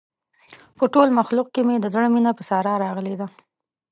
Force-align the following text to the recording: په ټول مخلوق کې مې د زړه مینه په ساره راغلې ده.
په 0.77 0.83
ټول 0.93 1.07
مخلوق 1.19 1.47
کې 1.53 1.61
مې 1.67 1.75
د 1.79 1.85
زړه 1.93 2.07
مینه 2.13 2.31
په 2.37 2.43
ساره 2.49 2.73
راغلې 2.83 3.15
ده. 3.21 3.27